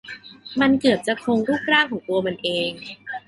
[0.61, 2.69] มันเกือบจะคงรูปร่างของตัวมันเอง